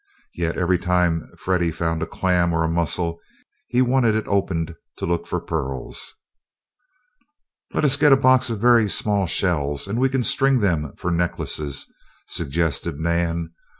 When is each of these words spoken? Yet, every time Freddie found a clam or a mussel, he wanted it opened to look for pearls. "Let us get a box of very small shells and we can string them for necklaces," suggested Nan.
Yet, 0.33 0.57
every 0.57 0.79
time 0.79 1.29
Freddie 1.37 1.71
found 1.71 2.01
a 2.01 2.07
clam 2.07 2.53
or 2.53 2.63
a 2.63 2.67
mussel, 2.67 3.19
he 3.67 3.83
wanted 3.83 4.15
it 4.15 4.27
opened 4.27 4.73
to 4.97 5.05
look 5.05 5.27
for 5.27 5.39
pearls. 5.39 6.15
"Let 7.75 7.85
us 7.85 7.97
get 7.97 8.11
a 8.11 8.17
box 8.17 8.49
of 8.49 8.59
very 8.59 8.89
small 8.89 9.27
shells 9.27 9.87
and 9.87 9.99
we 9.99 10.09
can 10.09 10.23
string 10.23 10.59
them 10.59 10.93
for 10.97 11.11
necklaces," 11.11 11.85
suggested 12.25 12.99
Nan. 12.99 13.51